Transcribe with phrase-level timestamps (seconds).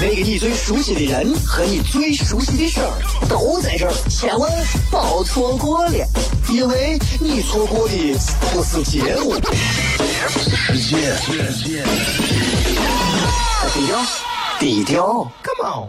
[0.00, 2.90] 那个你最熟悉的人和你最熟悉的事儿
[3.28, 4.50] 都在这儿，千万
[4.90, 6.06] 别错过了，
[6.50, 7.94] 因为你错过的
[8.52, 9.34] 不是节目，
[10.28, 11.14] 世界。
[13.72, 13.98] 低调，
[14.58, 15.88] 低调，Come on。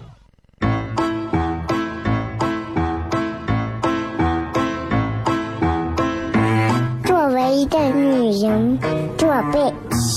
[7.06, 8.80] 作为一个女人，
[9.18, 9.76] 这辈子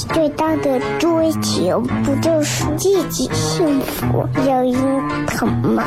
[0.09, 5.85] 最大的追求，不就是自己幸福、有人疼吗？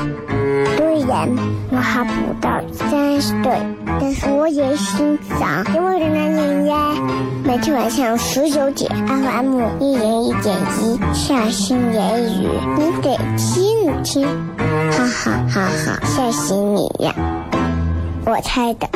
[0.78, 1.30] 虽然
[1.72, 3.52] 我还不到三十岁，
[4.00, 6.94] 但是我也心脏因为的男人呀。
[7.44, 14.28] 每天晚上十九点，FM 一零一点一，下心言语，你得听听，
[14.92, 17.14] 哈哈哈哈，吓死你呀！
[18.26, 18.88] 我猜的。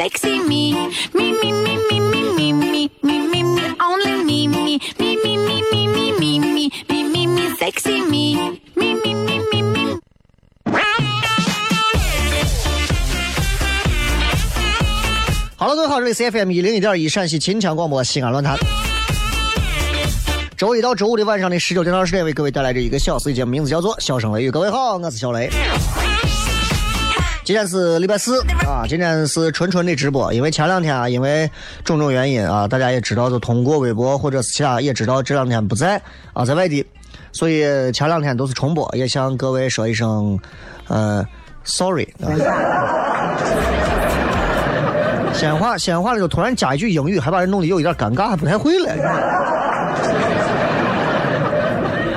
[0.00, 0.72] Sexy me.
[1.12, 5.36] Me, me, me, me, me, me, me, me, me, me, only me, me, me, me,
[5.36, 8.58] me, me, me, me, me, me, me, me, sexy me.
[8.74, 10.00] Me, me, me, me, me.
[15.58, 18.58] 好了，各位好，这里是 FM 一零一点一陕西秦腔广播西安论坛。
[20.56, 24.48] 周一到周五的晚上的十九点到二十点，为各位带来这一个小时的节目，名字叫做《笑声雷雨》。
[24.50, 25.50] 各位好，我是小雷。
[27.42, 31.50] 今天是礼拜四啊，今天是纯纯的直播，因为前两天啊，因为
[31.84, 36.00] 种种原因啊，大家也知道，就通过微博或者是其他也知道这两天不在
[36.32, 36.84] 啊，在外地，
[37.32, 40.38] 所以前两天都是重播，也向各位说一声
[40.86, 41.26] 呃
[41.64, 42.28] ，sorry 啊。
[45.32, 48.94] 闲话闲话了，就突然加一句英语，还把人弄得有一点尴尬，还不太会了。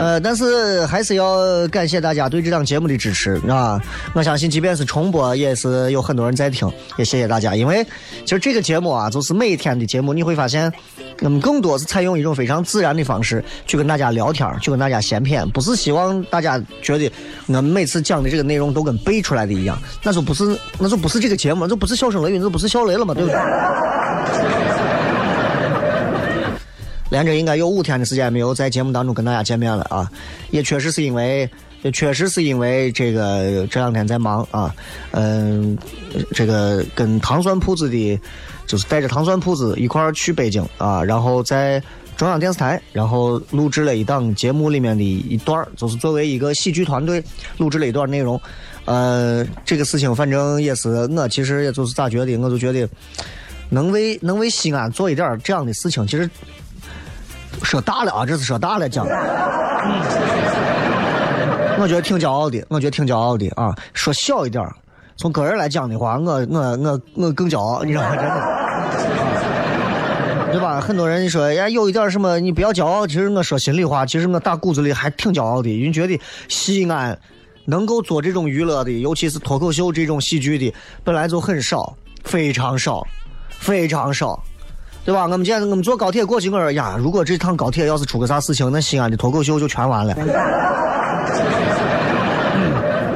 [0.04, 3.82] 呃，但是还是要感谢大家对这档节目的支持啊！
[4.12, 7.56] 我相信，即便是重播，也是有很多人在听，也谢谢大家。
[7.56, 7.82] 因为
[8.26, 10.70] 其实这个节目啊，就是每天的节目，你会发现，
[11.22, 17.10] 嗯，更多是采用一种非常自然的方式去跟大家聊天，去跟大家闲谝，不是希望大家觉得
[17.48, 23.40] 我们每次讲的这个内容都跟背出来的一样，那就不是，那就不是这个节目，就不是笑声雷雨，那就不是笑雷了嘛，对不对？
[27.14, 30.12] 连着应该有五天的时间没有在节目当中跟大家见面了啊，
[30.50, 31.48] 也确实是因为，
[31.84, 34.74] 也确实是因为这个这两天在忙啊，
[35.12, 35.78] 嗯，
[36.32, 38.20] 这个跟糖蒜铺子的，
[38.66, 41.80] 就是带着糖蒜铺子一块儿去北京啊，然后在
[42.18, 47.24] 中央电视台，然后录制了一档节目里面的一段儿就是作为一个喜剧团队
[47.58, 48.42] 录制了一段内容，
[48.86, 52.90] 呃，这个事情反正也是我其实也就是咋觉得，我就觉得
[53.70, 56.28] 能为能为西安做一点这样的事情，其实。
[57.64, 59.06] 说大了啊，这是说大了讲。
[61.80, 63.76] 我觉得挺骄傲的，我觉得挺骄傲的啊。
[63.94, 64.64] 说小一点，
[65.18, 68.16] 从个人来讲的话，我我我我更骄傲，你知道吗？
[68.16, 68.32] 真的，
[70.52, 70.80] 对吧？
[70.80, 73.08] 很多人说呀，有一点什么，你不要骄傲。
[73.08, 77.18] 其实我说心里话，其实我打骨子里还挺骄傲的，因为觉得西安
[77.66, 83.06] 能够做这种娱乐的，尤其是脱口秀这种喜剧的，本来就很少，非常少，
[83.50, 84.42] 非常少。
[85.06, 85.24] 对吧？
[85.24, 90.26] 我们今天我们坐高铁过去，我说呀，如果这趟高铁要是出个啥事情，那西安的脱口秀就全完了， 嗯，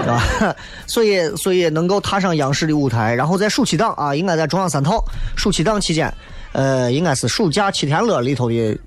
[0.02, 0.56] 是吧？
[0.86, 5.04] 所以，所以能够踏上央视的舞台，然后在暑期档啊，应该在中央三套
[5.36, 6.14] 暑期档期间，
[6.52, 8.78] 呃，应该是暑假七天乐里头的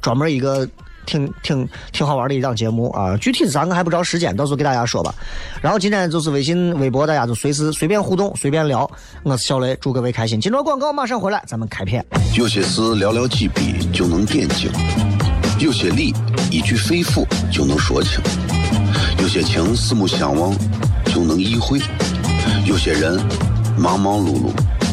[0.00, 0.66] 专门一个。
[1.06, 3.16] 挺挺挺好玩的一档节目啊！
[3.16, 5.14] 具体是啥我还不知道时间，到时候给大家说吧。
[5.62, 8.90] 然后今天就是微信、微博，大家就随时随便互动、随便聊。
[9.22, 10.40] 我是小雷，祝各位开心。
[10.40, 12.04] 今朝广告马上回来，咱们开片。
[12.36, 14.70] 有些事寥寥几笔就能点睛，
[15.58, 16.12] 有些理
[16.50, 18.20] 一句肺腑就能说清，
[19.18, 20.54] 有些情四目相望
[21.06, 21.80] 就能意会，
[22.66, 23.18] 有些人
[23.78, 24.50] 忙忙碌碌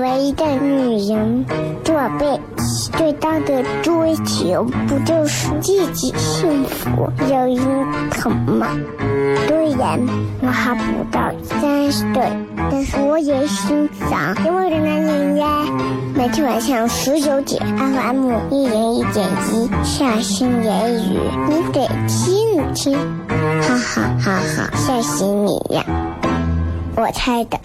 [0.00, 1.44] 唯一个女人，
[1.84, 8.68] 这辈子最大的追求不就是自己幸福、有人疼吗？
[9.46, 10.00] 虽然
[10.40, 12.32] 我还不到三十岁，
[12.70, 15.46] 但是我也心脏因为的男人呀。
[16.14, 21.18] 每天晚上十九点，FM 一人一点一，下心言语，
[21.48, 22.98] 你得听听，
[23.62, 25.84] 哈哈哈哈，吓死你呀！
[26.96, 27.58] 我猜的。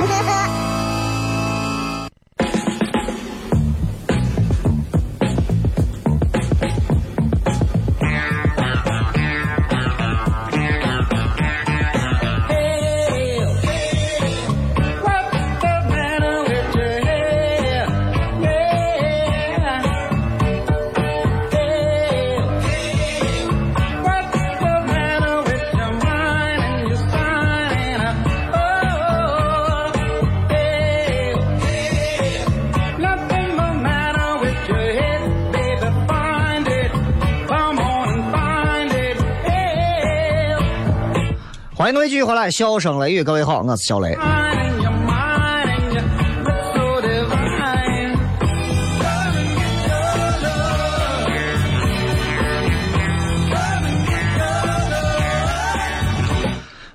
[42.05, 44.13] 位继续回来，笑声雷雨，各位好，我是小雷。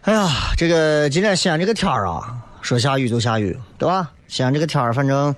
[0.03, 4.09] 哎呀，这个今天西安这个天儿啊，说下雨就下雨，对吧？
[4.29, 5.35] 西安这个天儿，反正，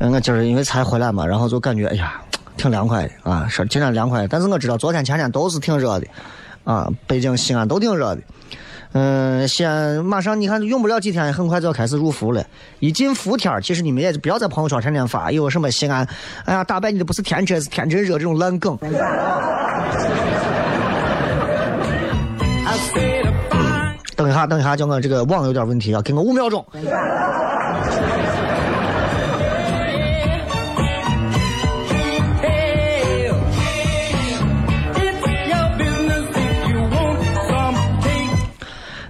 [0.00, 2.20] 我今儿因为才回来嘛，然后就感觉哎呀，
[2.58, 6.06] 挺凉快的啊，说今天凉快，但是我知道昨天前天都是挺热的，
[6.64, 8.20] 啊，北京、西安都挺热的。
[8.92, 12.44] 嗯，西安马上你看用不了几天，很快就要开始入伏了。
[12.80, 16.08] 一进伏天儿，其实你们也不要在朋友圈天天发有什么西安，
[16.44, 18.78] 哎呀，打败你的不是天真，是天真热这种烂梗。
[24.16, 26.64] 等一下，等一下，叫我这个网有点问题啊，给我五秒钟。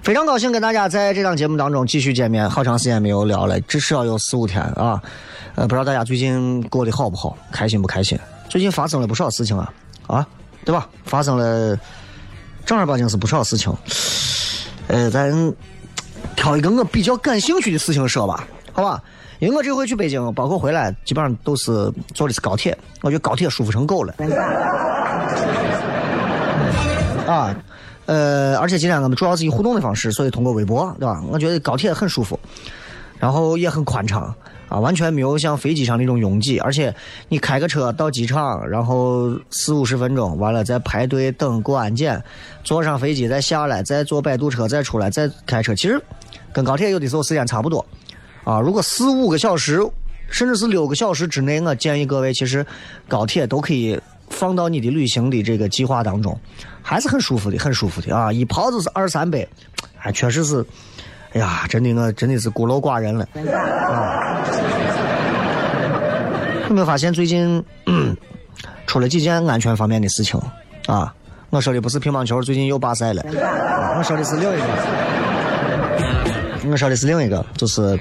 [0.09, 4.99] 非常高兴跟大家在这档节目当中继续见面，好长时间没有聊了，至少有四五天啊。
[5.53, 8.17] 呃，不知道大家最近过得好不好，开心不开心？
[8.49, 9.71] 最近发生了不少事情啊，
[10.07, 10.27] 啊，
[10.65, 10.89] 对吧？
[11.05, 11.77] 发生了
[12.65, 13.71] 正儿八经是不少事情。
[14.87, 15.53] 呃，咱
[16.35, 18.99] 挑一个我比较感兴趣的事情说吧，好吧？
[19.37, 21.71] 因为我这回去北京，包括回来，基本上都是
[22.15, 24.15] 坐的是高铁，我觉得高铁舒服成狗了。
[27.27, 27.55] 啊。
[28.09, 31.23] 呃，而且今天我们主要是以互动的方式，所以通过微博，对吧？
[31.29, 32.39] 我觉得高铁很舒服，
[33.19, 34.35] 然后也很宽敞
[34.67, 36.57] 啊，完全没有像飞机上那种拥挤。
[36.57, 36.91] 而且
[37.27, 42.19] 你开个车到机场，然后四五十分钟，完了再排队等过安检，
[42.63, 46.01] 坐上飞机再下来，再坐摆渡车再出来，再开车，其实
[46.51, 47.85] 跟高铁有的时候时间差不多
[48.43, 48.59] 啊。
[48.59, 49.87] 如果四五个小时，
[50.31, 52.65] 甚至是六个小时之内，我建议各位其实
[53.07, 56.35] 高铁都可以放到你的旅行的这个计划当中。
[56.89, 58.33] 还是很舒服的，很舒服的啊！
[58.33, 59.47] 一泡就是二三百，
[60.01, 60.65] 哎，确实是，
[61.33, 63.23] 哎呀，真的我真的是孤陋寡人了
[63.87, 64.41] 啊！
[66.67, 67.63] 有没有发现最近
[68.87, 70.41] 出了几件安全方面的事情
[70.87, 71.13] 啊？
[71.51, 73.23] 我说的不是乒乓球，最近又罢赛了，
[73.95, 74.63] 我说的是另一个，
[76.71, 77.99] 我说的是另一个，就是，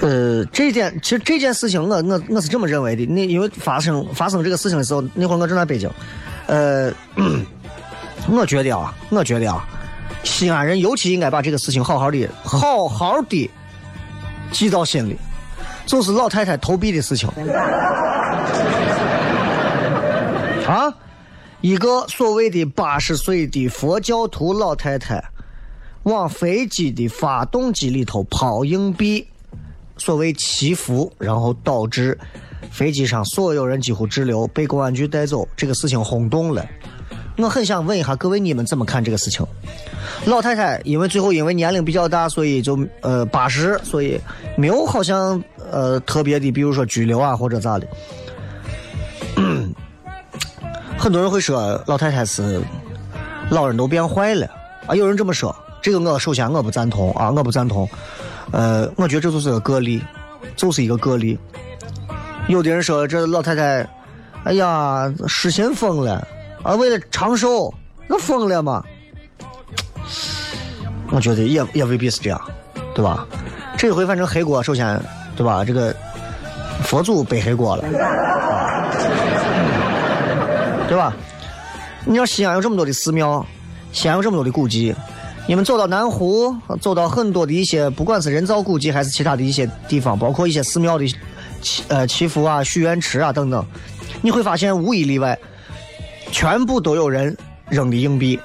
[0.00, 3.04] 呃，这件其实这件事情，我我我是这么认为的。
[3.06, 5.90] 那因为发生发生这个事情的时候，那会儿我正在北京。
[6.48, 6.92] 呃，
[8.28, 9.68] 我觉得啊，我觉得啊，
[10.24, 13.50] 西安人尤其应该把这个事情好好的、好好的
[14.50, 15.16] 记到心里，
[15.84, 17.28] 就是老太太投币的事情。
[20.66, 20.92] 啊，
[21.60, 25.22] 一个所谓的八十岁的佛教徒老太太，
[26.04, 29.28] 往飞机的发动机里头抛硬币，
[29.98, 32.18] 所谓祈福，然后导致。
[32.70, 36.66] 飞机上所有人几乎滞留，被公安局带走，这个事情轰动了。
[37.36, 39.46] 我很想问一下各位，你们怎么看这个事情？
[40.24, 44.20] 老太太因为最后因为年龄比较大，所以就呃八十，所以
[44.56, 47.86] 没有好像呃特别的，比如说拘留啊或者咋的。
[50.98, 52.60] 很多人会说老太太是
[53.50, 54.50] 老人都变坏了
[54.88, 57.88] 啊，有人这么说，这个我首先我不赞同啊，我不赞同。
[58.50, 60.02] 呃，我觉得这就是个个例，
[60.56, 61.38] 就是一个个例。
[62.48, 63.86] 有的人说这老太太，
[64.44, 66.26] 哎呀，失心疯了
[66.62, 66.74] 啊！
[66.74, 67.72] 为了长寿，
[68.06, 68.82] 那疯了吗？
[71.12, 72.40] 我觉得也也未必是这样，
[72.94, 73.26] 对吧？
[73.76, 74.98] 这回反正黑锅，首先，
[75.36, 75.62] 对吧？
[75.62, 75.94] 这个
[76.82, 77.84] 佛祖背黑锅了，
[80.88, 81.14] 对吧？
[82.06, 83.44] 你要西安有这么多的寺庙，
[83.92, 84.94] 西安有这么多的古迹，
[85.46, 91.04] 你们走到南湖，走到很多的一些，不管是人造古迹还是其他的一些地方，包括一些寺庙的。
[91.60, 93.64] 祈呃祈福啊、许愿池啊等等，
[94.22, 95.38] 你会发现无一例外，
[96.30, 97.36] 全部都有人
[97.68, 98.38] 扔的硬币。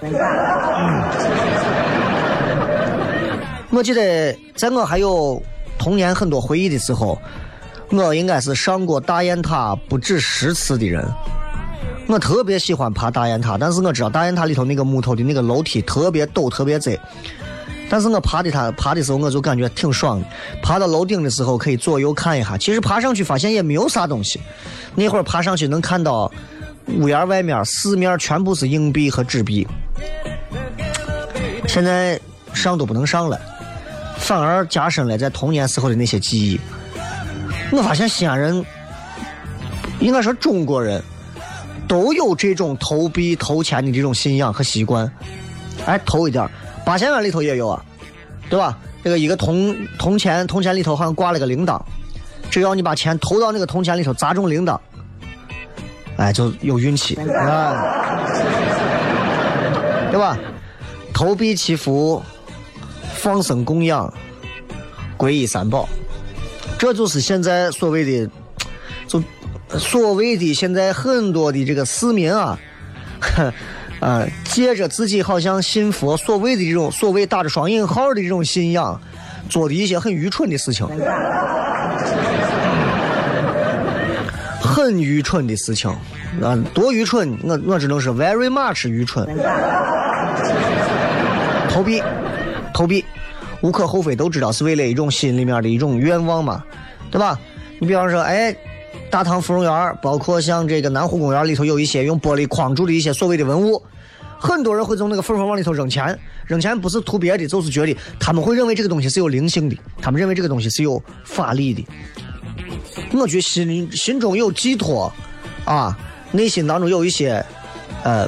[3.70, 5.42] 我记得在我还有
[5.80, 7.20] 童年很多回忆的时候，
[7.90, 11.04] 我应该是上过大雁塔不止十次的人。
[12.08, 17.00] 我特别喜欢爬大雁塔，但是我知道大雁塔里头那个木头的那个楼梯特别陡，特别窄。
[17.90, 20.26] 但是我爬的它爬的时候，我就感觉挺爽的。
[20.62, 22.58] 爬到楼顶的时候，可以左右看一下。
[22.58, 24.40] 其实爬上去发现也没有啥东西。
[24.96, 26.32] 那会儿爬上去能看到
[26.88, 29.68] 屋檐外面四面全部是硬币和纸币。
[31.68, 32.20] 现在
[32.54, 33.40] 上都不能上了，
[34.18, 36.60] 反而加深了在童年时候的那些记忆。
[37.72, 38.66] 我发现西安人，
[40.00, 41.02] 应该说中国人。
[41.86, 45.12] 都有这种投币投钱的这种信仰和习惯，
[45.86, 46.50] 哎，投一点
[46.86, 47.84] 八仙园里头也有啊，
[48.50, 48.78] 对吧？
[49.04, 51.82] 这个一个铜铜钱，铜钱里头好像挂了个铃铛，
[52.50, 54.80] 只要你把钱投到那个铜钱里头，砸中铃铛，
[56.18, 57.84] 哎，就有运气，啊，
[60.12, 60.38] 对吧？
[61.14, 62.22] 投币祈福，
[63.16, 64.14] 放生供养，
[65.18, 65.88] 皈依三宝，
[66.78, 68.30] 这就是现在所谓的，
[69.08, 69.24] 就。
[69.80, 72.56] 所谓的现在很多的这个市民啊，
[73.20, 73.52] 哼
[74.04, 79.00] 啊，借着自己好像信佛，所谓的这种所谓打着双引号的这种信仰，
[79.50, 80.86] 做的一些很愚蠢的事情，
[84.60, 85.90] 很愚蠢的事情，
[86.42, 89.26] 啊，多愚蠢，我我只能是 very much 愚蠢。
[91.70, 92.04] 投币，
[92.74, 93.06] 投币，
[93.62, 96.62] 无可厚非，都知道是为了一种心里面的一种愿望嘛，
[97.10, 97.40] 对吧？
[97.80, 98.54] 你比方说，哎。
[99.10, 103.80] 大唐芙蓉园，包括像这个南湖公园里头有一些用玻璃框住的一些所谓的文物，
[104.44, 111.88] 很多人会从那个缝缝往里头扔钱，扔钱不是图别的，就是觉得他们会认为这个东西是有灵性的，他们认为这个东西是有法力的。
[113.14, 115.10] 我觉得心心中有寄托，
[115.64, 115.98] 啊，
[116.34, 117.42] 内心当中有一些
[118.04, 118.28] 呃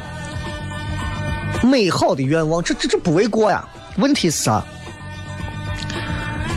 [1.62, 3.68] 美好的愿望，这这这不为过呀。
[3.98, 4.64] 问题是啥？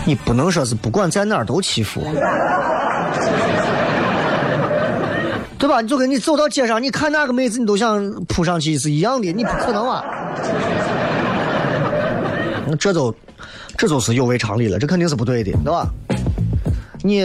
[0.06, 2.06] 你不能说是不管在哪儿都祈福。
[5.58, 5.80] 对吧？
[5.80, 10.04] 你就跟你走到街上，你看哪个妹子，你都想扑上去是一样的，你不可能啊！
[12.78, 13.14] 这都，
[13.76, 15.88] 这都是有违常理了，这肯定是不对的，对吧？
[17.02, 17.24] 你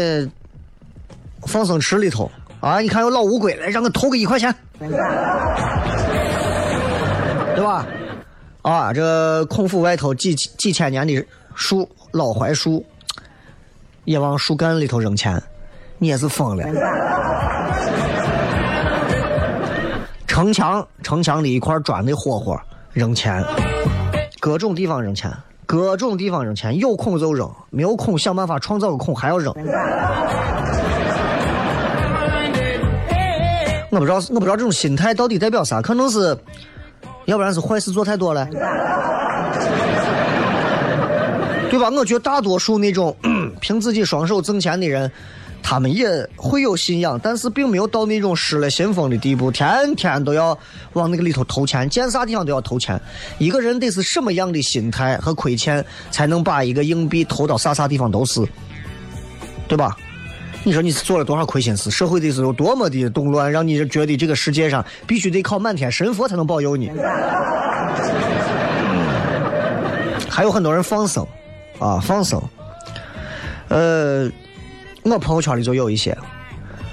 [1.46, 4.90] 放生池里头啊，你看有老乌龟来，让我投个一块钱，对
[7.64, 7.86] 吧？
[8.62, 12.86] 啊，这孔府外头几几千年的树老槐树，
[14.06, 15.42] 也往树干里头扔钱，
[15.98, 16.64] 你也是疯了。
[20.44, 22.60] 城墙，城墙里一块砖的霍霍，
[22.92, 23.42] 扔钱，
[24.42, 25.32] 各种地方扔钱，
[25.66, 29.54] 各种地方扔钱，有空就扔，没有空想办法创造个空还要扔。
[33.90, 35.82] 我不知道，我不知道这种心态到底代表啥？
[35.82, 36.38] 可能是，
[37.24, 38.46] 要不然是坏事做太多了，
[41.72, 41.90] 对吧？
[41.90, 43.16] 我觉得大多数那种
[43.62, 45.10] 凭自己双手挣钱的人。
[45.64, 50.56] 他们也会有信仰，但是并没有到那种失了信封的地步，天天都要
[50.92, 53.00] 往那个里头投钱，见啥地方都要投钱。
[53.40, 58.46] 一个人得是什么样的心态和亏欠，才能把一个硬币投到啥啥地方都是，
[59.68, 59.96] 对吧？
[60.66, 61.90] 你说你是做了多少亏心事？
[61.90, 66.92] 社会的是有多么的动乱，让你觉得这个世界上必须得靠满天神佛才能保佑你？
[70.30, 71.26] 还有很多人放生，
[71.80, 72.42] 啊，放生，
[73.70, 74.30] 呃。
[75.04, 76.18] 我朋友圈里就有一些，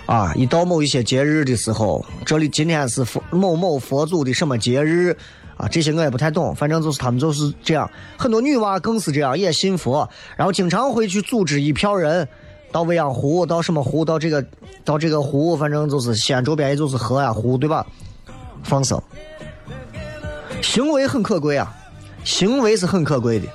[0.07, 5.17] 啊，一到某一些节日的时候，这里今天是佛某某佛祖的什么节日，
[5.57, 7.89] 啊，这些我也不太懂，反正就是他们就是这样。
[8.19, 12.27] 很多女娃更是这样，也信佛，然后经常会去组织一票人
[12.73, 14.45] 到未央湖，到什么湖，到这个
[14.85, 17.87] 到这个湖，反正就是西安周边也就是河呀湖，对吧？
[18.65, 19.01] 放生，
[20.61, 21.73] 行为很可贵啊，
[22.25, 23.47] 行为是很可贵的。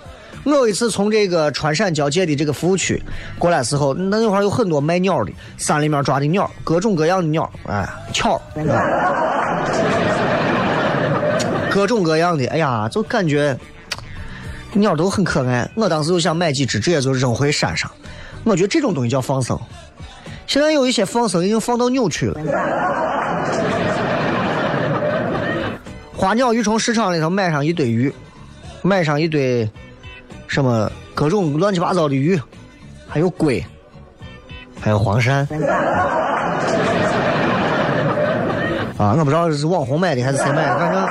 [0.46, 3.02] 我有一次从这个川陕交界的这个服务区
[3.40, 7.84] 过来时候，那那块有很多卖鸟的，山里面抓的鸟，各种各样的鸟，哎，
[8.14, 8.40] 巧，
[11.72, 13.58] 各种各样的，哎呀，就感觉
[14.74, 15.68] 鸟都很可爱。
[15.76, 17.90] 我当时就想买几只，直接就扔回山上。
[18.44, 19.60] 我觉得这种东西叫放生。
[20.46, 22.40] 现在有一些放生已经放到扭曲了。
[26.16, 28.14] 花鸟鱼虫市场里头买上一堆鱼，
[28.84, 29.68] 买上一堆。
[30.48, 32.40] 什么各种乱七八糟的鱼，
[33.08, 33.64] 还有龟，
[34.80, 35.46] 还有黄鳝。
[38.98, 41.06] 啊，我不知道是网红买的还是谁买的，反正，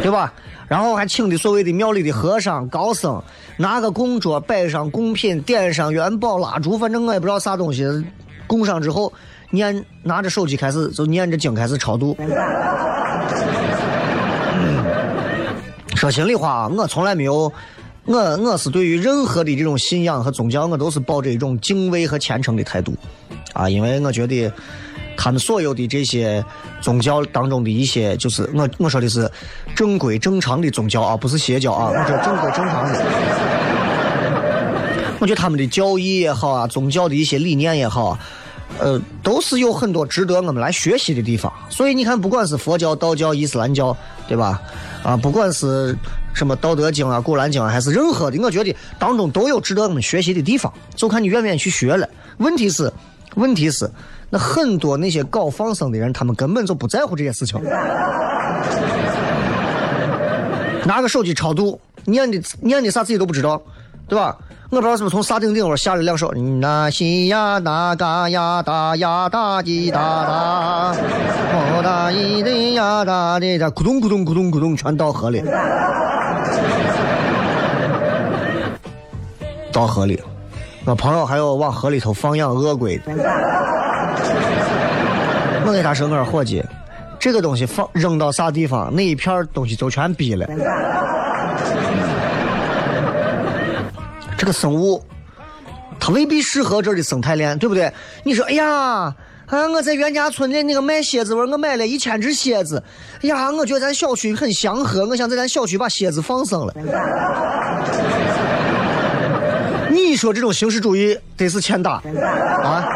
[0.02, 0.32] 对吧？
[0.68, 3.20] 然后还请的所谓的庙里的和尚、高僧，
[3.56, 7.84] 拿个供桌摆上贡品，点上元宝蜡烛，反正我也不知道啥东西，
[8.46, 9.12] 供上之后，
[9.50, 12.16] 念拿着手机开始就念着经开始超度。
[16.00, 17.52] 说心里话，我从来没有，
[18.06, 22.94] 我我是对于任何的这种信仰和宗教，我都是抱着一种敬畏和虔诚的态度，
[23.52, 24.50] 啊，因为我觉得。
[25.16, 26.42] 他们所有的这些
[26.80, 29.30] 宗教当中的一些，就是我我说的是
[29.76, 33.04] 正规正常的宗教啊，不是邪教啊，我说正规正常的。
[35.18, 38.18] 我觉得他们的教义也好啊，宗教的一些理念也好，
[38.78, 41.52] 呃，都是有很多值得我们来学习的地方。
[41.68, 43.94] 所以你看，不管是佛教、道教、伊斯兰教，
[44.26, 44.58] 对吧？
[45.02, 45.96] 啊，不管是
[46.34, 52.08] 什么《道德经》啊、《古兰经》啊，还是任何的，我觉得当中都有值得我们学习的地方，就看你愿不愿意去学了。
[52.38, 52.92] 问题是，
[53.36, 53.90] 问题是。
[54.32, 57.60] 那很多那些搞放生的人，他们根本就不在乎这些事情，
[60.86, 63.60] 拿个手机超度，念的念的啥自己都不知道，
[64.10, 64.36] 对吧？
[64.70, 70.94] 我不知道是不是从沙顶顶上下了两首，那西呀那嘎呀哒呀哒滴哒哒，
[71.52, 75.42] 哦哒咿的呀哒的哒，咕咚咕咚咕咚咕咚，全倒河里，
[79.72, 80.20] 倒河里。
[80.84, 83.12] 我朋友还有往河里头放养鳄龟的。
[85.66, 86.64] 我给他说：“我说伙计，
[87.18, 90.46] 这个东西放扔到啥地方，那一片东西就全逼了。
[94.40, 95.04] 这个生物，
[96.00, 97.92] 它未必适合这儿的生态链，对不对？
[98.24, 99.14] 你说，哎呀，啊，
[99.70, 102.82] 我在袁家村的那个卖蝎子，我买了一千只蝎子。
[103.22, 106.72] 哎呀，我觉得咱小区很祥和，我想在咱小区把蝎子放生了。
[109.92, 112.02] 你说这种形式主义得是欠打
[112.64, 112.88] 啊？”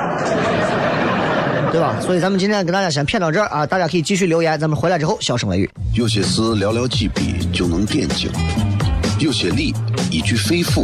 [1.71, 1.95] 对吧？
[2.01, 3.67] 所以咱们今天跟大家先骗到这儿啊！
[3.67, 5.71] 大家可以继续留言，咱们回来之后笑声雷雨。
[5.93, 8.31] 有些事寥寥几笔就能点睛，
[9.19, 9.75] 有些理
[10.11, 10.84] 一句肺腑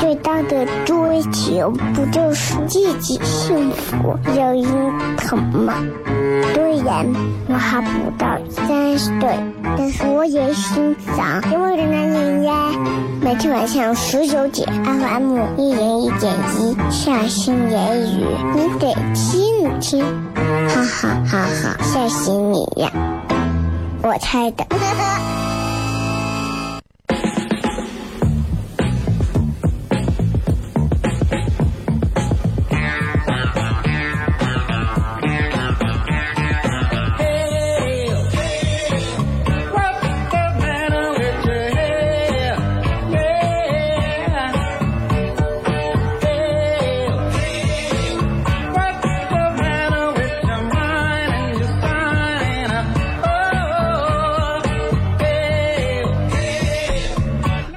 [0.00, 4.64] 最大的追求不就是自己幸福、有人
[5.16, 5.74] 疼吗？
[6.52, 7.06] 虽然
[7.48, 9.38] 我还不到三十岁，
[9.76, 12.70] 但是我也心脏因为的男人呀。
[13.22, 20.04] 每天晚上十九点，FM 一人一点一，下心言语，你得听一听，
[20.68, 22.90] 哈哈哈哈，吓死你呀！
[24.02, 24.64] 我猜的。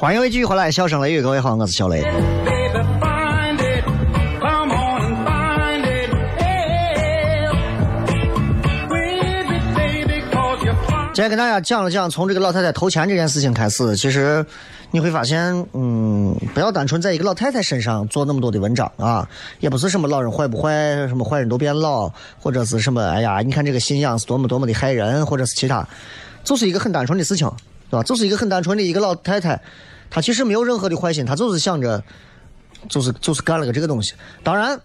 [0.07, 2.01] 欢迎继续回来，笑声雷雨，各位好，我是小雷。
[11.13, 14.45] 今天跟大家讲了讲，从这个老太太投钱这件事情开始，其实
[14.91, 15.43] 你会发现，
[15.73, 19.27] 嗯，不要单纯在一个老太太身上做那么多的文章啊，
[19.59, 20.71] 也不是什么老人坏不坏，
[21.09, 25.85] 什么坏人都变老，或者是什么，哎呀，你看这个信仰是多么多么的害人，或者是其他，
[26.45, 27.51] 就是一个很单纯的事情，
[27.89, 28.03] 对吧？
[28.03, 29.59] 就是一个很单纯的一个老太太。
[30.09, 32.03] 他其实没有任何的坏心，他就是想着，
[32.89, 34.13] 就是就是干了个这个东西。
[34.43, 34.79] 当然，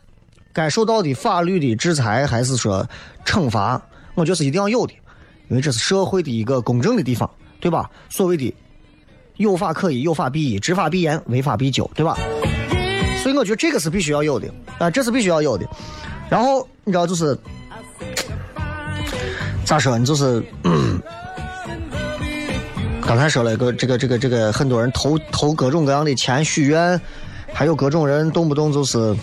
[0.52, 2.86] 该受到的法律的制裁还是说
[3.24, 3.80] 惩罚，
[4.14, 4.92] 我觉得是一定要有的，
[5.48, 7.30] 因为这是社会的一个公正的地方，
[7.60, 7.90] 对吧？
[8.10, 8.54] 所谓的
[9.36, 12.18] 有法可依，有法必依，执法必严，违法必究，对吧？
[13.22, 15.66] 所以我觉得这个是必须要有的啊，这是必须要有的。
[16.28, 17.38] 然后你知道就是
[19.64, 19.96] 咋说？
[19.96, 20.44] 你就是。
[23.14, 26.98] 刚才说了个这个这个这个，很多人投投各种各样的钱许愿，
[27.52, 29.14] 还有各种人动不动就是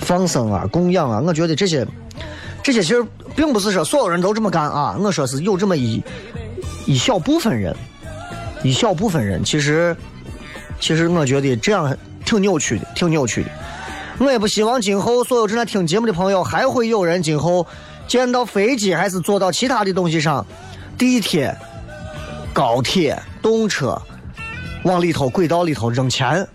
[0.00, 1.22] 放生啊、供养啊。
[1.24, 1.86] 我觉得这些
[2.60, 4.96] 这些其实并不是说所有人都这么干啊。
[4.98, 6.02] 我说是有这么一
[6.86, 7.72] 一小部分人，
[8.64, 9.96] 一小部分人，其实
[10.80, 13.50] 其实我觉得这样挺扭曲的，挺扭曲的。
[14.18, 17.64] 我也不希望今后所有正在听节目的朋友，还会有人今后
[18.08, 20.44] 见到飞机还是坐到其他的东西上，
[20.98, 21.56] 地铁、
[22.52, 24.00] 高铁、动车，
[24.84, 26.46] 往里头轨道里头扔钱。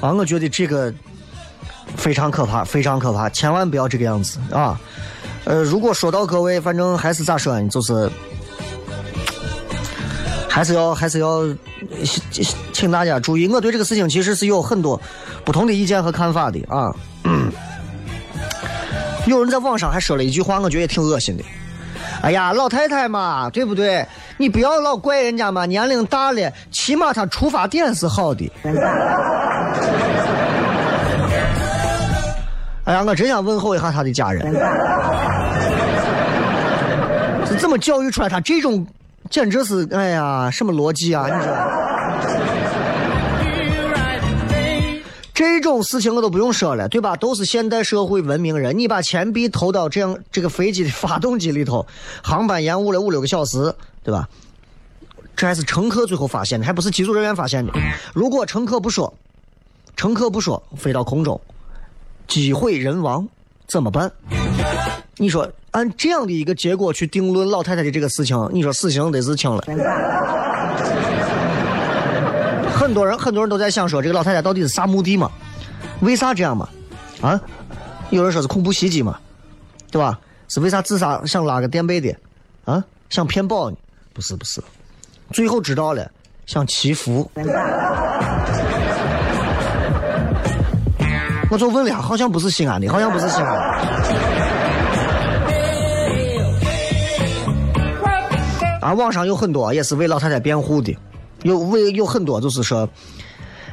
[0.00, 0.92] 啊，我觉得这个
[1.96, 4.80] 非常可怕，非常可怕，千万不要这个样子啊！
[5.44, 8.10] 呃，如果说到各位，反正还是咋说呢，就是
[10.48, 11.42] 还是要还是要
[12.30, 15.00] 请请大家注意，我对这个事情其实是有很多
[15.44, 16.94] 不同的意见和看法的啊。
[19.26, 21.44] 有人在网上还说了一句话，我觉得也挺恶心的。
[22.22, 24.04] 哎呀，老太太嘛，对不对？
[24.36, 28.50] 你不要老怪人家嘛，年龄大了，起码他出发点是好的。
[32.84, 34.44] 哎呀，我真想问候一下他的家人，
[37.46, 38.84] 是怎么教育出来他这种，
[39.30, 41.26] 简直是哎呀，什么逻辑啊？
[41.26, 41.56] 你说，
[45.32, 47.14] 这种事情我都不用说了，对吧？
[47.14, 51.86] 都是现代社会文明人，你把钱币投到这样这个飞机的发动机里头，
[52.20, 54.28] 航班延误了五六个小时，对吧？
[55.34, 57.72] 这还是乘客最后发现的，还不是机组人员发现的。
[58.14, 59.12] 如果乘客不说，
[59.96, 61.40] 乘客不说，飞到空中。
[62.28, 63.26] 机毁人亡
[63.66, 64.10] 怎么办？
[65.16, 69.62] 你说按这样的一个结果去定论老太太的这个事情，你说死刑得是轻了。
[72.72, 75.30] 很多人很多人都在想说，这个老太太到底是啥目的嘛？
[76.00, 76.68] 为啥这样嘛？
[77.20, 77.40] 啊？
[78.10, 79.18] 有人说是恐怖袭击嘛？
[79.90, 80.18] 对吧？
[80.48, 82.14] 是为啥自杀想拉个垫背的？
[82.64, 82.84] 啊？
[83.08, 83.76] 想骗保呢？
[84.12, 84.62] 不是不是，
[85.32, 86.10] 最后知道了，
[86.46, 87.30] 想祈福。
[91.50, 93.60] 我就问了，好像不是西安的，好像不是西安的。
[98.80, 100.96] 啊，网上有很多也是为老太太辩护的，
[101.42, 102.88] 有为有很多就是说，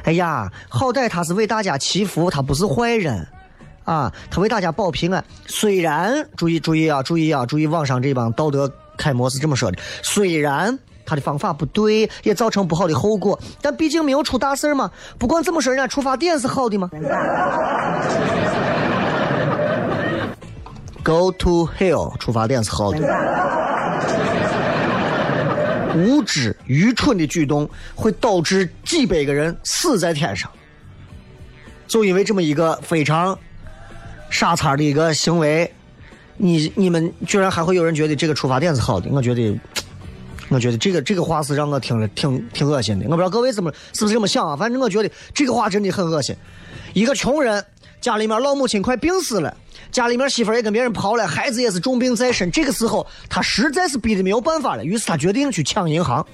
[0.04, 3.26] 哎呀，好歹他是为大家祈福，他不是坏人，
[3.84, 5.24] 啊，他为大家保平安。
[5.46, 8.70] 虽然注意注意啊，注意啊，注意网上这帮道德
[9.00, 10.78] 楷模是这么说的，虽然。
[11.06, 14.88] 他的方法不对，也造成不好的后果，但毕竟没有出大事嘛。
[15.18, 16.88] 不管怎么说，人家出发点是好的嘛。
[21.02, 23.00] Go to hell，出发点是好的。
[25.96, 30.48] 无知、愚蠢的举动会导致几百个人死在天上，
[31.88, 33.36] 就因为这么一个非常
[34.30, 35.68] 傻叉的一个行为，
[36.40, 39.08] 你你们居然还会有人觉得这个出发点是好的？
[39.10, 39.58] 我觉得。
[40.52, 44.56] 我觉得这个这个话是让我听了挺挺恶心的，我不知道各位怎么是不是这么想啊？
[44.56, 46.34] 反正我觉得这个话真的很恶心。
[46.92, 47.64] 一个穷人
[48.00, 49.56] 家里面老母亲快病死了，
[49.92, 56.26] 家里面媳妇也跟别人跑了，孩子也是重病在身，这个时候他实在是逼得没有办法了，于是他决定去抢银行。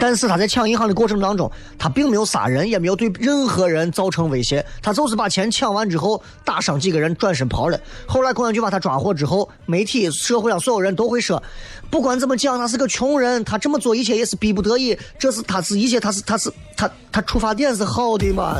[0.00, 7.78] 但是他在抢银行的过程当中，他并没有杀人，也没有对任何人造成威胁，他就是把钱抢完之后打伤几个人，转身跑了。
[8.06, 11.42] 后来公安局把他抓获之后，媒体、社会上所有人都会说，
[11.90, 18.56] 不管怎么讲，他是个穷人，他这么做一切也是逼不得已，这是他是一切，他是他是他他出发点是好的嘛？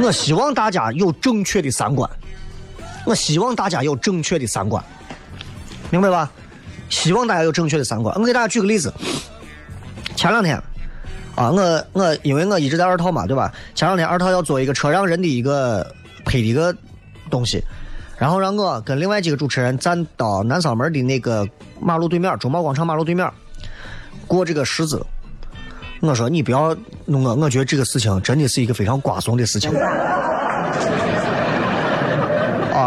[0.00, 2.10] 我 希望大家有正确的三观。
[3.04, 4.82] 我希望大家有正确的三观，
[5.90, 6.30] 明白吧？
[6.88, 8.14] 希望大家有正确的三观。
[8.18, 8.92] 我给大家举个例子，
[10.14, 10.56] 前两天
[11.34, 13.50] 啊，我我因为我一直在二套嘛，对吧？
[13.74, 15.82] 前两天二套要做一个车让人的一个
[16.24, 16.74] 拍的一个
[17.30, 17.64] 东西，
[18.18, 21.48] 然后让我跟另外几个主持人站到南三门的那个
[21.80, 23.26] 马路对面，中贸广场马路对面
[24.26, 25.04] 过这个十字。
[26.00, 29.72] 我说你不要弄我，我觉得这个事情真的是一个非常瓜怂的事情。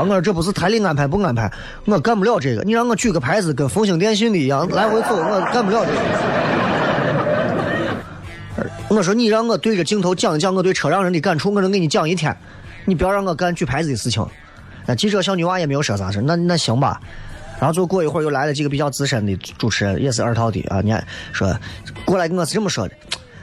[0.02, 1.52] 我说这不是台里安排不安排，
[1.86, 2.64] 我干不了这个。
[2.64, 6.00] 你让我举个牌子，跟复兴电信的一样来回走，我干不了这个。
[8.88, 12.36] 我说你让我对着镜头讲一讲我对车让人的感触，我能给你讲一天。
[12.86, 14.26] 你不要让我干举牌子的事情。
[14.86, 17.02] 那记者小女娃也没有说啥事，那那行吧。
[17.60, 20.82] 然后就过一会儿又来了几个比较资深的主持人，也是二套的啊。
[20.82, 21.58] 你看说
[22.06, 22.94] 过来跟我是这么说的。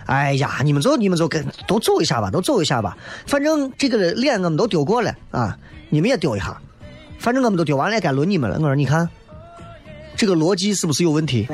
[0.07, 2.97] 哎呀，你们走你们走，跟都走一下吧，都走一下吧。
[3.27, 5.59] 反正这个脸我们都丢过了啊。
[5.93, 6.57] 你们也丢一下，
[7.19, 8.57] 反正我们都丢完了，该轮你们了。
[8.59, 9.07] 我说，你看，
[10.17, 11.47] 这个逻辑是不是有问题？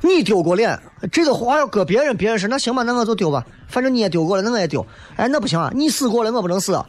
[0.00, 0.80] 你丢过脸，
[1.12, 3.44] 这个话要搁别人，别人说那行吧，那我就丢吧。
[3.68, 4.86] 反正你也丢过了，那我也丢。
[5.16, 6.82] 哎，那不行啊，你死过了，我不能死。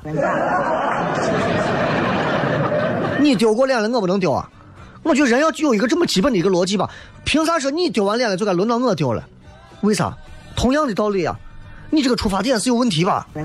[3.20, 4.50] 你丢过脸了，我不能丢啊。
[5.04, 6.90] 我觉得人要具有一个这么基本的一个逻辑吧。
[7.26, 9.22] 凭啥说你丢完脸了就该轮到我丢了？
[9.82, 10.16] 为啥？
[10.56, 11.38] 同样的道理啊。
[11.90, 13.28] 你这个出发点是有问题吧？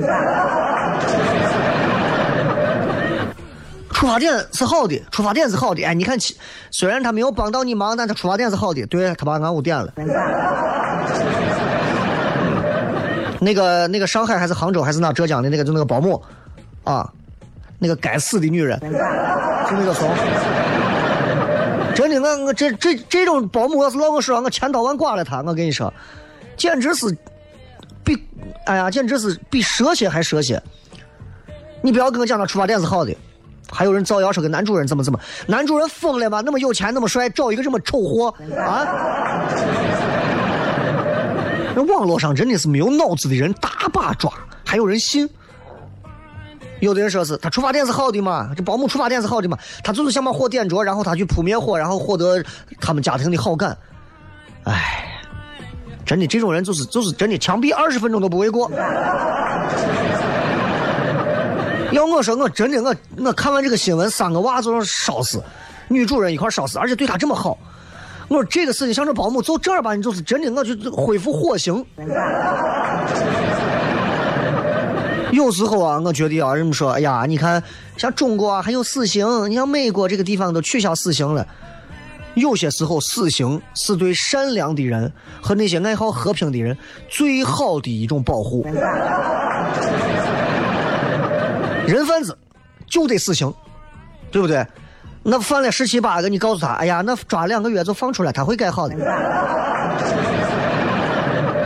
[3.92, 5.84] 出发点是好的，出发点是好的。
[5.84, 6.36] 哎，你看，其
[6.72, 8.84] 虽然他没有帮到你忙，但他出发点是好的。
[8.86, 9.92] 对他把俺屋点了。
[13.38, 16.20] 那个那个上海还是杭州还是哪浙江的那个就那个保姆，
[16.84, 17.08] 啊，
[17.78, 18.88] 那个该死的女人，就
[19.76, 20.08] 那个怂。
[21.94, 25.42] 真的，我我这这这种保姆要是落我手上，我千刀万剐了他。
[25.42, 25.92] 我跟你说，
[26.56, 27.06] 简直是
[28.04, 28.20] 比
[28.66, 30.60] 哎呀，简直是比蛇蝎还蛇蝎。
[31.80, 33.14] 你不要跟我讲他出发点是好的。
[33.70, 36.42] 还有人造谣说跟男主人怎么怎么，男主人疯了吗？
[36.44, 38.86] 那么有钱那么帅，找一个这么丑货啊？
[41.74, 44.30] 那网络上真的是没有脑子的人大把抓，
[44.64, 45.28] 还有人信。
[46.80, 52.44] 有的人说是他出发点是好的嘛，这保姆出发点是好的嘛，他就是想把火点着，然后他去扑灭火，然后获得
[52.78, 53.74] 他们家庭的好感。
[54.64, 55.21] 哎，
[56.04, 58.70] 真的这种人就是就是真的枪毙二十分钟都不为过。
[61.92, 65.42] 要我说，我真的我我看完这个新闻，三个娃子让烧死，
[65.88, 67.58] 女主人一块烧死，而且对她这么好。
[68.28, 71.84] 我说这个事情像这保姆就正儿八经就是真的，我就恢复火刑。
[75.32, 77.62] 有时候啊，我觉得啊，人们说，哎呀，你看
[77.98, 81.46] 像中国啊还有死刑，你像美国这个地方都取消死刑了。
[82.34, 86.76] 有些时候，死刑是对善良的人和那些爱好和平的人
[87.08, 88.66] 最好的一种保护。
[91.86, 92.38] 人贩子
[92.86, 93.52] 就得死刑，
[94.30, 94.66] 对不对？
[95.24, 98.94] 那犯了十七八个，你告诉他，哎呀，那抓两个月就放出来，他会改好的。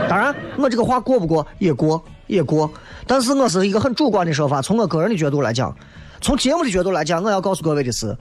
[0.09, 2.69] 当然，我这个话过不过也过也过，
[3.05, 4.61] 但是我是一个很主观的说法。
[4.61, 5.75] 从我个人的角度来讲，
[6.21, 8.15] 从节目的角度来讲，我要告诉各位的是，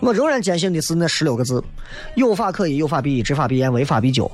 [0.00, 1.62] 我仍然坚信的是那十六个字：
[2.14, 4.30] 有法可依，有法必依，执法必严，违法必究。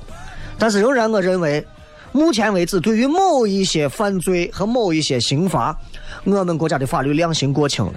[0.57, 1.65] 但是，仍然我认为。
[2.15, 5.75] 目前为止，对于某一些犯罪和某一些刑罚，
[6.25, 7.93] 我们国家的法律量刑过轻了，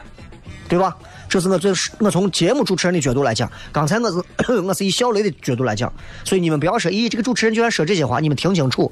[0.70, 0.96] 对吧？
[1.28, 3.52] 这是我最我从节目主持人的角度来讲。
[3.70, 5.92] 刚才我是我是以小雷的角度来讲，
[6.24, 8.90] 所以你们不要说，咦，这个主持人居然说这些话，你们听清楚。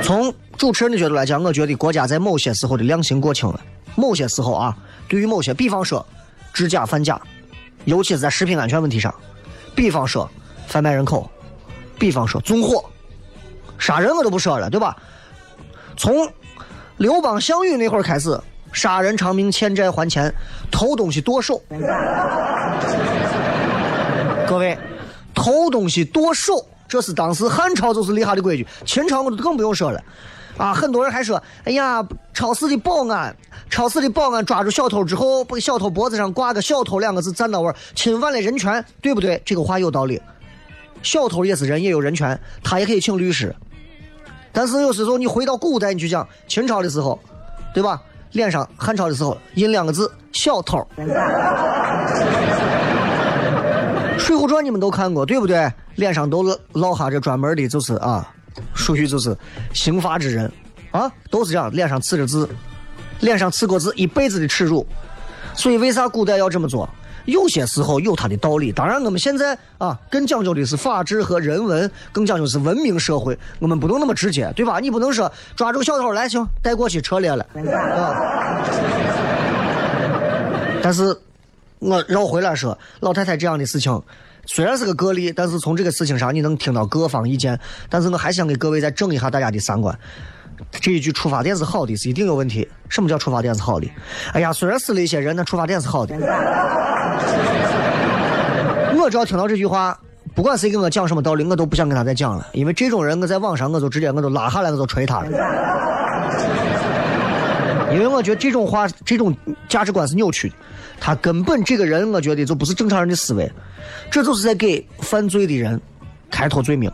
[0.00, 3.60] 从主持人的角度来讲，我觉得国家在某些时候的量刑过轻了。
[3.96, 4.76] 某些时候啊，
[5.08, 6.06] 对于某些，比方说
[6.52, 7.20] 制假贩假，
[7.84, 9.12] 尤其是在食品安全问题上，
[9.74, 10.30] 比方说
[10.68, 11.28] 贩卖人口。
[11.98, 12.84] 比方说纵火、
[13.78, 14.94] 杀人，我都不说了，对吧？
[15.96, 16.30] 从
[16.98, 18.38] 刘邦、项羽那会儿开始，
[18.70, 20.30] 杀人偿命、欠债还钱、
[20.70, 21.58] 偷东西剁手。
[24.46, 24.78] 各位，
[25.34, 29.98] 偷东西剁手，这是当时汉朝就是立下的规矩，秦朝我就更不用说了。
[30.56, 33.34] 啊，很多人还说，哎呀，超市的保安，
[33.68, 39.40] 超市的保安抓住小偷之后，把小偷脖子上挂个“小偷”两个字，站到位，侵犯了人权，对不对？
[39.44, 40.20] 这个话有道理。
[41.02, 43.54] 小偷也是人，也有人权，他也可以请律师。
[44.50, 47.18] 但是有时候你回到古代，你去讲秦朝的时候，
[47.74, 48.00] 对吧？
[48.32, 50.84] 脸上汉朝的时候印两个字“小偷”。
[54.18, 55.70] 水浒传你们都看过，对不对？
[55.96, 56.42] 脸上都
[56.72, 58.26] 烙下这专门的，就是啊，
[58.74, 59.36] 属于就是
[59.72, 60.50] 刑罚之人
[60.90, 62.48] 啊，都是这样，脸上刺着字，
[63.20, 64.86] 脸上刺过字，一辈子的耻辱。
[65.54, 66.88] 所以为啥古代要这么做？
[67.24, 74.78] 有些时候有它的道理，当然我们现在啊更讲究的是法治和人文，更讲究是文明社会，我们不能那么直接，对吧？
[74.78, 78.14] 你不能说抓住小偷来行带过去车裂了，啊。
[80.80, 81.16] 但是，
[81.80, 84.00] 我绕回来说，老太太这样的事情
[84.46, 87.58] 虽然是个个例，但是从这个事情上你能听到各方意见，
[87.90, 89.98] 但是我还想给各位再正一下大家的三观。
[90.80, 92.66] 这一句出发点是好的，是一定有问题。
[92.88, 93.86] 什么叫出发点是好的？
[94.32, 96.14] 哎呀，虽然死了一些人，那出发点是好的。
[98.98, 99.98] 我只要听到这句话，
[100.34, 102.46] 不管谁跟我讲什么道理，我都不想跟他再讲了。
[102.52, 105.28] 因为这种人，我在网上我就直接我都拉下来，我就锤他了。
[107.92, 109.36] 因为我觉得这种话，这种
[109.68, 110.54] 价值观是扭曲的。
[111.00, 113.50] 他根本这个人，我觉得就不是正常人的思维，
[114.10, 115.80] 这就是在给犯罪的人
[116.30, 116.90] 开脱罪名。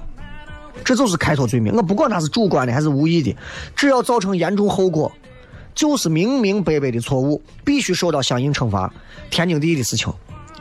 [0.84, 3.36] 这就是开脱罪名，我不管他是主观的还是无意的，
[3.76, 5.12] 只要造成严重后果，
[5.74, 8.92] 就是明明白白的错误，必须受到相应惩罚，
[9.30, 10.12] 天经地义的事情，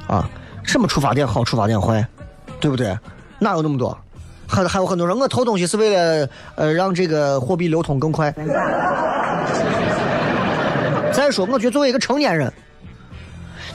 [0.06, 0.30] 啊，
[0.63, 2.06] 什么出发点好，出发点坏，
[2.60, 2.95] 对不对？
[3.39, 3.97] 哪有那么多？
[4.47, 8.32] 还还有很多人，我偷东西是为了呃让这个货币流通更快。
[11.12, 12.51] 再说，我觉得作为一个成年人，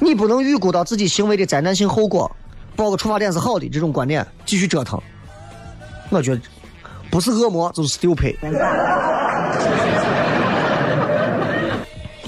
[0.01, 2.31] 你不能预估到自己行为的灾难性后果，
[2.75, 5.01] 报个出发点是好的这种观点，继续折腾。
[6.11, 6.41] 我觉得
[7.11, 8.37] 不是恶魔就是 stupid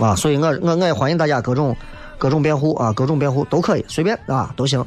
[0.01, 1.77] 啊，所以我我我也欢迎大家各种
[2.17, 4.85] 各种辩护啊，各种辩护都可以，随便啊都行。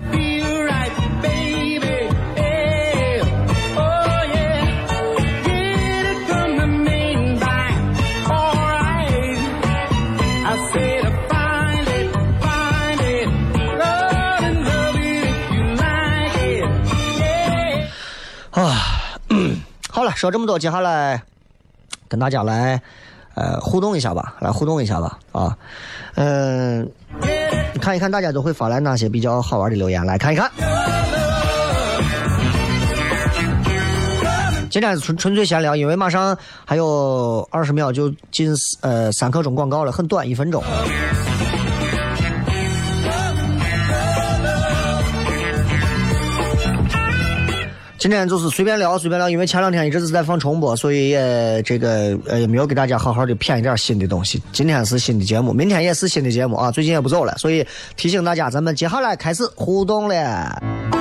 [20.21, 21.19] 说这么多，接下来
[22.07, 22.79] 跟大家来
[23.33, 25.57] 呃互动一下吧，来互动一下吧啊，
[26.13, 26.87] 嗯、
[27.81, 30.51] 看一看大家都会发来哪些比较好玩的留言，来看一看。
[34.69, 40.63] 今天纯纯粹闲聊，因为马上还有二十秒就进呃三刻钟广告了，很短，一分钟。
[48.01, 54.41] 今天就是随便聊，随便聊，因为前两天一直是在放重播，所以也这个呃也没有给大家好好的谝一点新的东西。
[54.51, 57.63] 今天是新的节目，明天也是新的节目啊，最近也不走了，所以
[57.95, 61.00] 提醒大家，咱们接下来开始互动了。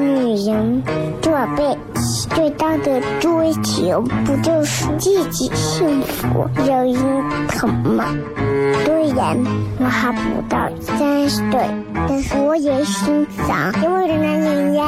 [0.00, 0.82] 女人，
[1.20, 6.96] 这辈子最大的追求不就是自己幸福、有人
[7.48, 8.06] 疼吗？
[8.84, 9.36] 虽然
[9.78, 11.60] 我还不到三十岁，
[12.08, 14.84] 但是我也心脏因为的男人呀。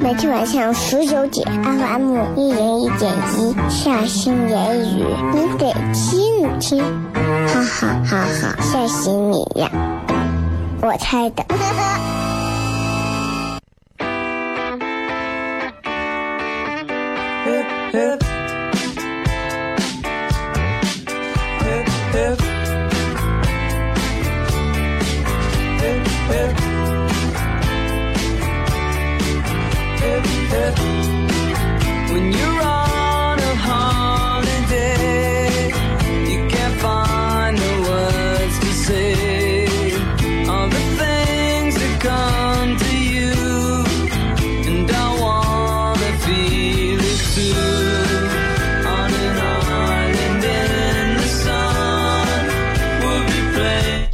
[0.00, 6.82] 每天晚上十九点，FM 一人一点一，下心言语，你得听听，
[7.46, 9.70] 哈哈哈哈，吓死你呀！
[10.80, 11.44] 我猜的。
[17.92, 18.22] hip,
[21.62, 22.48] hip, hip.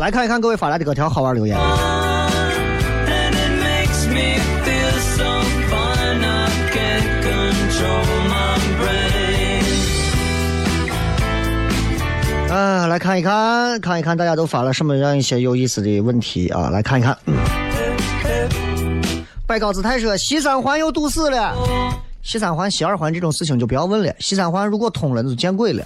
[0.05, 1.57] 来看一看各位发来的各条好玩留言。
[12.51, 16.69] 啊，来看一看，看一看大家都发了什么样一些有意思的问题啊？
[16.69, 17.17] 来看一看。
[17.25, 17.35] 嗯
[19.47, 21.55] 摆高姿态说西三环又堵死了，
[22.23, 24.13] 西三环、西二环这种事情就不要问了。
[24.19, 25.83] 西三环如果通了，那就见鬼了。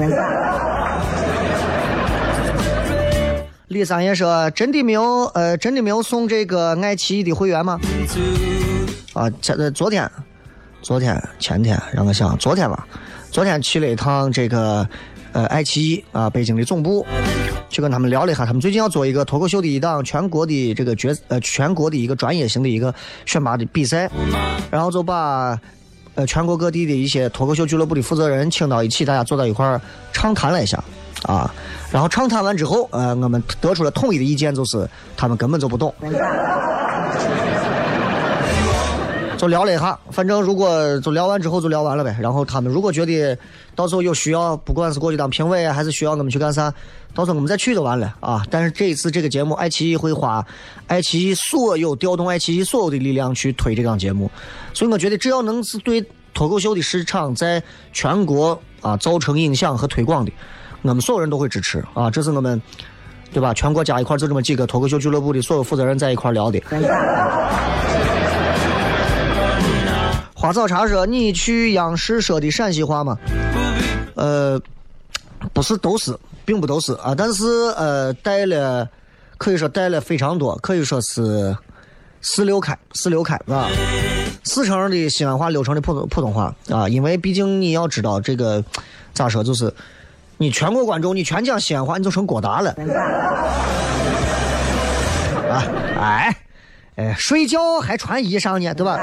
[3.68, 7.78] 李三爷说：“真的没有，呃，真的没有送这个爱奇艺的会员吗？”
[9.12, 10.11] 啊，前呃昨天，
[10.81, 12.88] 昨天前天让我想，昨天吧，
[13.31, 14.88] 昨天去了一趟这个
[15.33, 17.04] 呃爱奇艺啊北京的总部，
[17.68, 22.94] 去跟他们聊了一下，他们最近要做一个脱口秀的一档全国的这个决呃全国的一个专业性的一个
[23.26, 24.11] 选拔的比赛，
[24.70, 25.61] 然后就把
[26.14, 29.78] 呃全国各地的一些脱口秀俱乐部的负责人请到一起，大家坐到一块儿
[30.11, 30.83] 畅谈了一下。
[31.24, 31.52] 啊，
[31.90, 35.94] 然后畅谈完之后，呃，我们得出了统一的意见，就是他们根本就不懂。
[39.37, 42.16] 就聊了一下，反正如果就聊完之后就聊完了呗。
[42.20, 43.38] 然后他们如果觉得
[43.76, 46.74] 到时候有需要，不管是过去当评委，还是需要我们去干啥，
[47.14, 48.44] 到时候我们再去就完了啊。
[48.50, 50.44] 但是这一次这个节目，爱奇艺会花
[50.88, 54.28] 爱奇艺所有调动爱奇艺所有的力量去推这档节目，
[54.74, 56.04] 所以我觉得只要能是对
[56.35, 60.33] 脱口秀的市场在全国啊造成影响和推广的，
[60.88, 62.11] 我们所有人都会支持啊。
[62.11, 62.61] 这是我们
[63.33, 63.53] 对吧？
[63.55, 66.61] 全国加一块就这么几个脱口秀俱乐部的所有负责人在一块聊的。
[70.35, 73.18] 花草茶说：“你去央视说的陕西话吗？”
[74.14, 74.61] 呃，
[75.53, 77.14] 不是，都是，并不都是啊。
[77.16, 77.44] 但是
[77.77, 78.88] 呃，带了，
[79.37, 81.57] 可以说带了非常多，可以说是
[82.20, 83.68] 四六开，四六开啊。
[84.44, 86.88] 四成的西安话，六成的普通普通话啊。
[86.88, 88.64] 因为毕竟你要知道这个
[89.12, 89.72] 咋说，就是
[90.38, 92.70] 你全国观众，你全讲西安话，你就成郭达了。
[95.51, 95.64] 啊，
[96.01, 96.37] 哎，
[96.94, 99.01] 哎，睡觉还穿衣裳呢，对吧？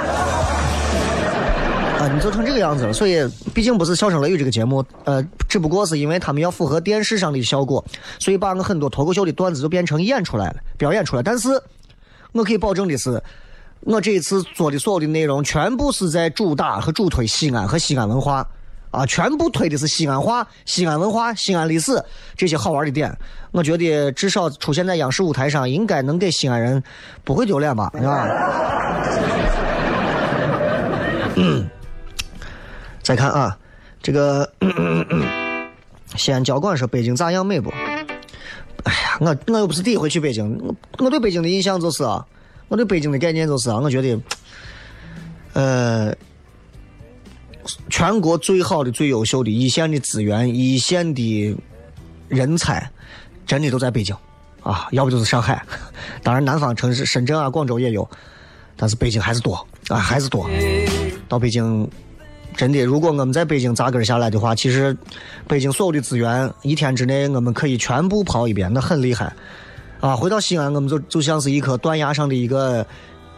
[1.99, 2.93] 啊，你就成这个样子了。
[2.93, 7.83] 所以，毕竟不是《笑声雷雨》这个节目，呃，只不过是因为他们要符合电视上的效果，
[8.17, 11.23] 所以把我很多脱口秀的段子就变成演出来了，表演出来。
[11.23, 11.61] 但是，
[12.31, 13.21] 我可以保证的是，
[13.81, 18.47] 我这一次做的所有的内容，全部是在主打和主推西安和西安文化。
[18.95, 22.01] 啊，全部推的是西安话、西安文化、西安历史
[22.35, 23.13] 这些好玩的点。
[23.51, 26.81] 我觉得至少出现在央视舞台上，应该能给西安人
[27.23, 27.91] 不会丢脸吧？
[27.95, 28.27] 是吧？
[31.35, 31.69] 嗯，
[33.03, 33.57] 再看啊，
[34.01, 34.49] 这个
[36.15, 37.69] 西安交管说北京咋样美不？
[38.83, 42.25] 哎呀，我我又不是第一回去北京，我我对北京的印象就是啊，
[42.69, 44.17] 我对北京的概念就是啊，我觉得，
[45.53, 46.15] 呃。
[48.05, 51.57] 全国最好的、最优秀的一线的资源、一线的
[52.27, 52.87] 人才，
[53.47, 54.15] 真的都在北京，
[54.61, 55.59] 啊，要不就是上海。
[56.21, 58.07] 当然，南方城市深圳啊、广州也有，
[58.75, 59.55] 但是北京还是多
[59.87, 60.47] 啊，还是多。
[61.27, 61.89] 到北京，
[62.55, 64.95] 真的，如果我们在北京扎根下来的话，其实
[65.47, 69.33] 北京所有的资源一天之内我们可以全部跑一遍，那很厉害。
[69.99, 72.85] 啊，回到西安，我们就就像是一颗断崖上的一个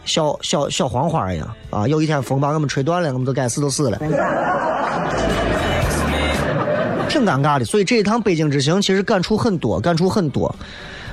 [0.08, 1.86] 小小小黄花一样啊！
[1.86, 3.98] 有一天风把我们吹断了，我们都该死都死了，
[7.08, 7.64] 挺尴尬的。
[7.64, 10.52] 所以这一趟北京之行，其实感触很多，感触很多。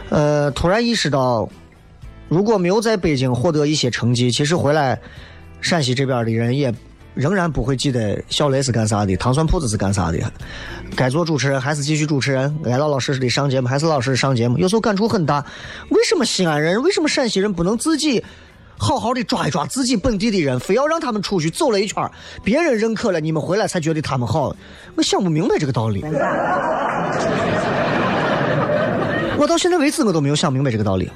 [0.09, 1.47] 呃，突然意识到，
[2.29, 4.99] 如果没有在北京获得一些成绩，其实回来
[5.61, 6.73] 陕西这边的人也
[7.13, 10.19] 仍然不会记得小雷是干啥的，糖蒜铺子是干啥的。
[10.95, 14.57] 该做主持人还是继续主持人，该老老实实的上节目还是老实上节目。
[14.57, 15.45] 有时候感触很大，
[15.89, 18.23] 为什么西安人，为什么陕西人不能自己
[18.78, 22.09] 好好的抓一抓自己本地的人，非要让他们出去走了一圈，
[22.43, 24.55] 别人认可了，你们回来才觉得他们好？
[24.95, 26.03] 我想不明白这个道理。
[29.38, 31.09] 我到现在为止我都没有想明白这个道理。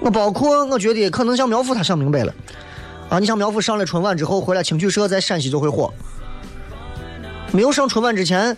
[0.00, 2.34] 我包括我觉得可能像苗阜他想明白了
[3.08, 5.92] 啊，你像苗阜上了春晚之后回来，青曲社在陕西就会火。
[7.52, 8.56] 没有上春晚之前，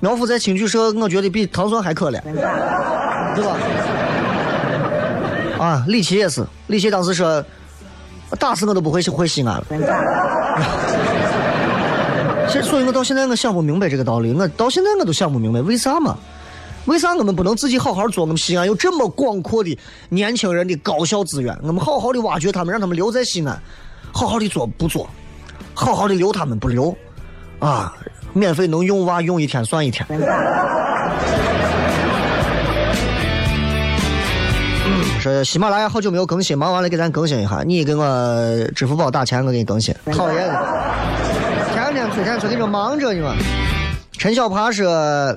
[0.00, 2.20] 苗阜在青曲社，我觉得比唐僧还可怜，
[3.34, 3.56] 对吧？
[5.58, 7.42] 啊，李琦也是，李琦当时说，
[8.36, 9.64] 打死我都不会回西安了。
[12.48, 16.16] 其实， 所以我到现在我想不明白这个道理，我到现在我都想不明白为啥嘛？
[16.86, 18.24] 为啥我们不能自己好好做？
[18.24, 19.78] 我们西安有这么广阔的
[20.10, 23.58] 年轻人的高校资源，我们好好的挖掘他们，让他们留在西安，
[24.12, 25.08] 好好的做不做？
[25.72, 26.94] 好好的留他们不留？
[27.58, 27.94] 啊，
[28.34, 30.06] 免费能用娃用一天算一天。
[35.24, 37.62] 说喜马拉雅好久没有更新，忙完了给咱更新一下。
[37.64, 38.06] 你给我
[38.74, 39.94] 支付宝打钱，我给你更新。
[40.12, 40.66] 讨厌的，
[41.72, 43.34] 天天催天催你说忙着呢嘛。
[44.12, 45.34] 陈小爬说。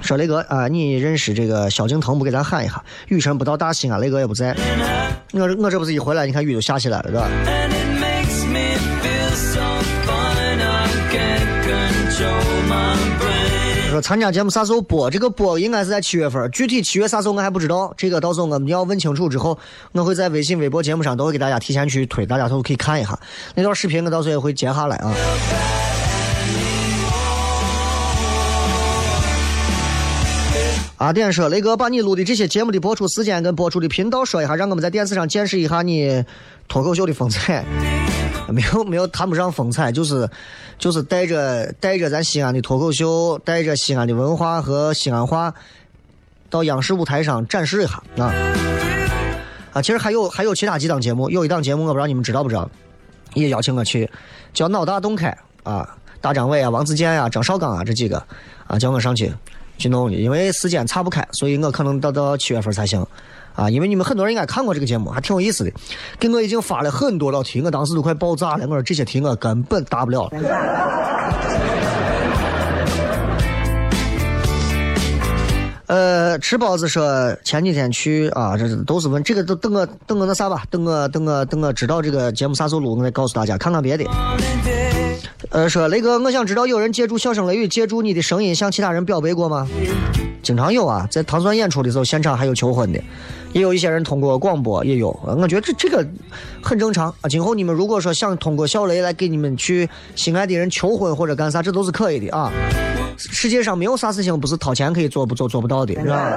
[0.00, 2.24] 说雷哥啊，你认识这个萧敬腾不？
[2.24, 2.80] 给咱喊一下。
[3.08, 4.54] 雨辰不到大西安，雷哥也不在。
[5.32, 7.26] 我我这不是一回来，你看雨就下起来了，是吧？
[14.00, 15.10] 参加节目啥时候播？
[15.10, 17.92] 这个播应该是在七月份，具体七月啥时候我还不知道。
[17.96, 19.58] 这个到时候我们要问清楚之后，
[19.92, 23.18] 我会在微信、微博节目上都会给大家提前去推，大家都可以看一下
[23.54, 24.04] 那段视频。
[24.04, 25.14] 我到时候也会截下来啊。
[30.98, 36.24] 阿典说：“雷哥，把你录的这些节目的播出时间跟播出的频道说一下，让我们在电视上见识一下你
[36.66, 37.64] 脱口秀的风采。
[38.48, 40.28] 没有没有，谈不上风采，就是
[40.78, 45.54] 就是带着带着咱西安的脱口秀，带着西安的文化和西安话，
[46.50, 48.32] 到央视舞台上展示一下啊
[49.74, 49.82] 啊！
[49.82, 52.68] 其实还有还有其他几档节目，有一档节目我不知道你们知道不知道，
[53.34, 54.10] 也邀请我去，
[54.52, 58.22] 叫脑大洞开啊，大张伟啊、王自健呀、张绍刚啊这几个
[58.66, 59.32] 啊，叫我上去。”
[59.78, 63.06] 去弄的，因为时间岔不开，所以我可能到到七月份才行，
[63.58, 65.72] 啊，因为你们很多人应该看过这个节目，还挺有意思的，
[66.16, 70.30] 给我已经发了很多道题，我当时都快爆炸了，我说这些题我根本答不了。
[75.86, 84.04] 呃，吃包子说前几天去啊，这都是问这个都等我等我那啥吧，等我等我等我知道这个节目啥时候录，我再告诉大家，看看别的。
[85.50, 89.66] 呃，说雷哥，我想知道有人借助笑声雷雨，借助你的声音向其他人表白过吗？
[90.42, 93.02] 经常有啊，在糖蒜演出的时候，现场还有求婚的，
[93.58, 95.08] 也有一些人通过广播也有。
[95.24, 96.06] 我觉得这这个
[96.62, 97.28] 很正常啊。
[97.28, 102.52] 今后你们如果说想通过小雷来给你们去心爱的人求婚或者干啥，这都是可以的啊。
[103.16, 106.30] 世界上没有啥事情不是掏钱可以做不做做不到的，是吧？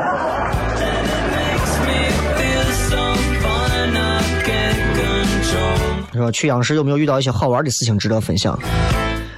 [6.14, 8.58] 说去央视有没有遇到一些好玩的事情值得分享？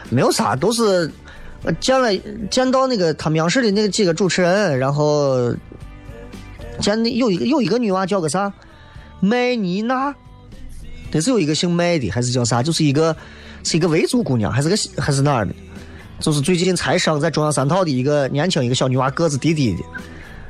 [0.09, 1.11] 没有啥，都是
[1.79, 2.09] 见了
[2.49, 5.53] 见到那个他们央视的那几个主持人，然后
[6.80, 8.51] 见有一个有一个女娃叫个啥
[9.19, 10.13] 麦妮娜，
[11.11, 12.61] 得是有一个姓麦的，还是叫啥？
[12.61, 13.15] 就是一个
[13.63, 15.53] 是一个维族姑娘，还是个还是哪儿的？
[16.19, 19.84] 就是最近才上在中央三套的一个年轻一个小女娃，个子低低的，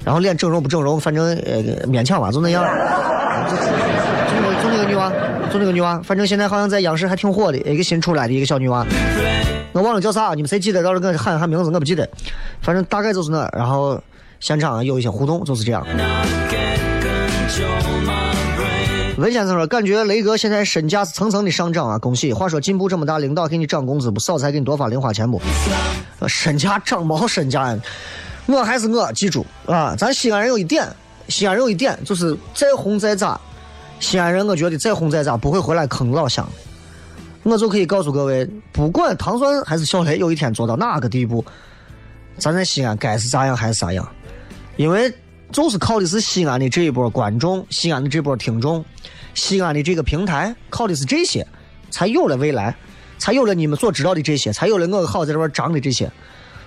[0.04, 2.64] 然后脸整容不整容，反正呃勉强吧，就那样。
[3.50, 3.56] 就
[4.42, 5.12] 那个就那个女娃。
[5.52, 8.84] 就那个女娃，反正现在好像在央视还挺火的，一个新出来的一个小女娃，
[9.72, 10.82] 我忘了叫啥，你们谁记得？
[10.82, 12.10] 到时候给我喊一喊名字，我不记得。
[12.60, 14.02] 反正大概就是那，然后
[14.44, 15.88] 现场有一些互动，就是这样。
[19.18, 22.34] 文先生说：“感觉雷哥现在身价是层层的上涨啊，恭喜！
[22.34, 24.20] 话说进步这么大，领导给你涨工资不？
[24.20, 25.42] 嫂子给你多发零花钱不？
[26.28, 27.74] 身价涨毛身价？
[28.46, 30.94] 我还是我，记住啊，咱西安人有一点，
[31.30, 33.40] 西安人有一点就是再红再咋。”
[34.02, 36.46] 西安人，我觉得再红再咋不会回来坑老乡。
[37.44, 41.46] 我就可以告诉各位，不管糖蒜还是小雷，有一天做到哪个地步，
[42.38, 44.06] 咱在西安该是咋样还是咋样。
[44.76, 45.14] 因为
[45.52, 48.84] 就是靠的是西安的这一波观众，西安的这波听众，
[49.34, 51.46] 西安的这个平台，靠的是这些，
[51.92, 52.76] 才有了未来，
[53.18, 56.12] 才有了你们所知道的这些，才有了我好在这边张的这些。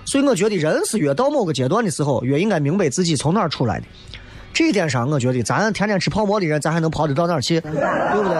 [0.05, 3.85] 所以我觉得人是越到某个阶段的时候，越应该明白自己从哪儿出来的。
[4.53, 7.59] 这一点上，我觉得咱天天吃泡馍的人，咱还能跑得到哪儿去？
[7.59, 7.77] 对不
[8.29, 8.37] 对？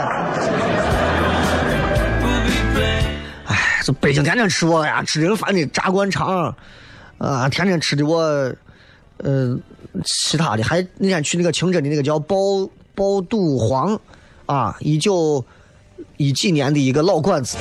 [3.45, 6.55] 哎，这北京天天吃我呀，吃人饭的炸灌肠，
[7.17, 8.49] 啊，天天吃的我，
[9.17, 9.57] 呃，
[10.03, 12.35] 其他的还那天去那个清真的那个叫爆
[12.93, 13.99] 爆肚黄，
[14.45, 15.43] 啊，一九
[16.17, 17.57] 一几年的一个老馆子，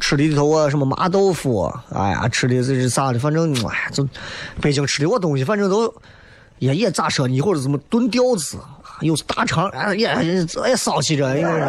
[0.00, 4.08] 吃的里头啊什么麻豆腐，哎呀，吃的这是啥的，反正哎，就
[4.60, 5.92] 北京吃的我东西，反正都
[6.58, 8.56] 也也咋说呢，一会儿怎么炖吊子，
[9.00, 11.66] 又是大肠，哎呀，也骚气着，应该是。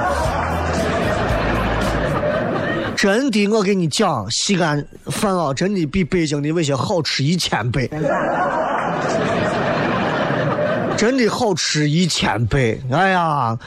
[2.96, 7.90] 真的，我给你讲，西安饭啊，真的比北京的那些好吃一千倍，
[11.00, 12.78] 真的好吃一千倍。
[12.92, 13.58] 哎呀，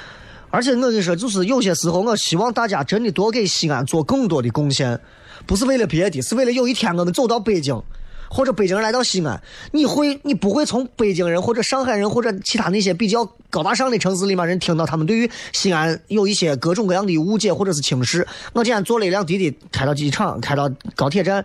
[0.51, 5.01] 而且我跟你说，就是有些时候，我希望大家真的多给西安做更多的贡献，
[5.47, 7.83] 不是为了别的，是为了有一天我们走到北京，
[8.29, 18.29] 或者北京人来到西安，你会，你不会从北京人或者上海人或者其他那些比较高大上的城市里面人听到他们对于西安有一些各种各样的误解或者是轻视。
[18.53, 21.43] 我今天坐了一辆滴滴开到机场，开到高铁站，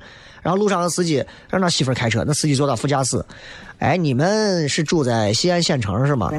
[0.47, 3.21] 然后路上的司机让他媳妇开车，那司机坐到副驾驶。
[3.79, 6.29] 哎，你们是住在西安县城是吗？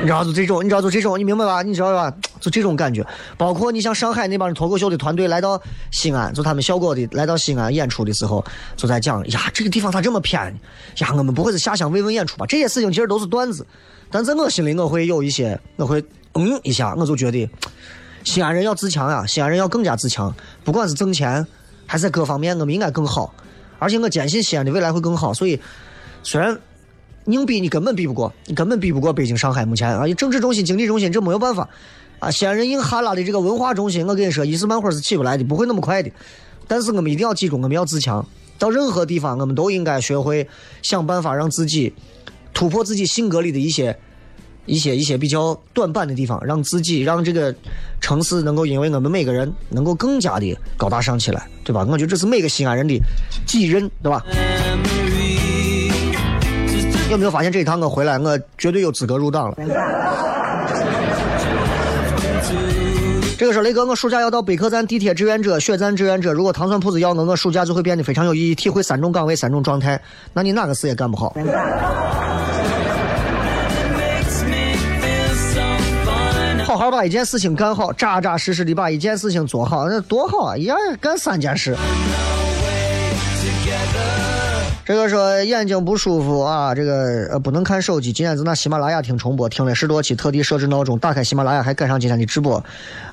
[0.00, 1.62] 你知道就这种，你知道就这种，你明白吧？
[1.62, 2.12] 你知道吧？
[2.40, 3.06] 就这种感觉。
[3.36, 8.44] 包括你像上海那帮脱口秀的团队来到西安，就他们效果的来到西安演出的时候，
[8.76, 10.52] 就在讲呀，这个地方咋这么偏？
[10.96, 12.44] 呀，我们不会是下乡慰问演出吧？
[12.44, 13.64] 这些事情其实都是段子，
[14.10, 17.48] 但在我心里，我会有一些，我会嗯一下，我就觉得
[18.28, 21.46] 西安人要自强呀，西安人要更加自强，不管是挣钱
[21.86, 23.32] 还是各方面，我们应该更好。
[23.78, 25.58] 而且我坚信西安的未来会更好，所以
[26.22, 26.60] 虽然
[27.24, 31.70] 硬比你根本比不过，你根本比不过北京、上海目前啊，政治中心、经济中心这没有办法
[32.18, 32.30] 啊。
[32.30, 36.10] 西安人硬哈拉的这个文化中心，我跟你说，一时半会儿是起不来的，不会那么快的。
[36.66, 40.46] 但是我们一定要记住，我们要自强，到任何地方我们都应该学会
[40.82, 41.94] 想办法让自己
[42.52, 43.98] 突破自己性格里的一些。
[44.68, 47.52] 一些一些比较短板的地方，让自己让这个
[48.00, 51.84] 城市能够因为我们每个人能够更加的高大上起来，对吧？
[51.88, 53.00] 我觉得这是每个西安人的
[53.46, 54.22] 己任，对吧？
[57.10, 59.56] 有没有发现这一趟我回来，我绝对有资格入党了？
[63.38, 66.32] 这个时候，雷哥，我暑假要到北客站地铁志愿者、血站志愿者。
[66.32, 69.98] 如果糖蒜铺子要我，我暑假就会变得非常有意义，体会三种岗位、三种状态。
[70.32, 71.32] 那你哪个事也干不好？
[76.90, 80.56] 把一件事情干好，扎扎实实的把一件事情做好，那多好啊！
[80.56, 81.76] 一样干三件事。
[84.88, 88.10] 这个说眼睛不舒服啊，这个呃不能看手机。
[88.10, 92.64] 今天在那喜马拉雅听重播，听了十多期，特地设置闹钟，打开喜马拉雅还赶上今天的直播，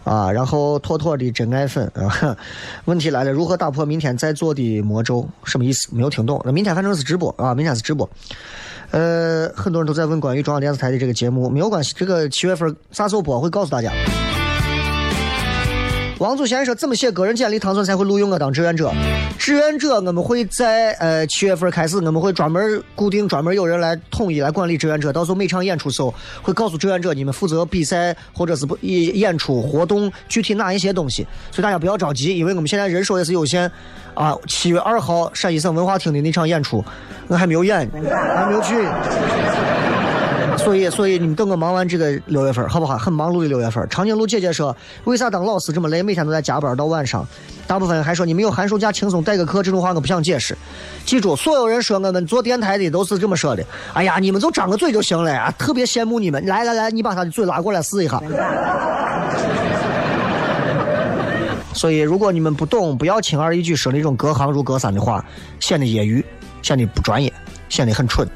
[0.05, 2.37] 啊，然后妥妥的真爱粉啊。
[2.85, 5.27] 问题来了，如何打破明天在做的魔咒？
[5.43, 5.89] 什么意思？
[5.91, 6.41] 没有听懂。
[6.45, 8.09] 那明天反正是直播啊，明天是直播。
[8.91, 13.91] 呃，很多人都在问关于中央电视台的这个节目，没有关系，这个七月份啥时候播会告诉大家。
[16.17, 18.89] 王祖贤说：“怎么写个人简历，唐僧才会录用我当志愿者？
[19.37, 25.11] 志愿者我们会在呃七月份开始，我们会专门固定专门有人来统一来管理志愿者。
[25.11, 31.27] 到时候每场演出时候会告诉志愿者，你们负责比赛或者是不演演出活动具体哪一些东西。
[31.51, 33.69] 所以大家不要着急，因为我们现在人手也是有限
[34.13, 34.33] 啊。
[34.47, 36.83] 七月二号陕西省文化厅的那场演出，
[37.27, 38.73] 我还没有演，还没有去。”
[40.57, 42.97] 所以，所以你们等我忙完这个六月份，好不好？
[42.97, 43.87] 很忙碌的六月份。
[43.89, 44.75] 长颈鹿姐姐说
[45.05, 46.01] ：“为啥当老师这么累？
[46.01, 47.25] 每天都在加班到晚上。”
[47.67, 50.57] 大部分人还说：“你们有寒暑假轻松带个课。”这种话我不想解释。
[51.05, 53.63] 记住，所有人说我们做电台的都是这么说的。
[53.93, 55.53] 哎呀，你们就张个嘴就行了啊！
[55.57, 56.43] 特别羡慕你们。
[56.45, 58.21] 来来来，你把他的嘴拉过来试一下。
[61.73, 65.23] 所以，如果你们不懂，不要轻而易举说那种隔行如隔山的话，
[65.59, 66.25] 显得业余，
[66.61, 67.31] 显得不专业，
[67.69, 68.27] 显得很蠢。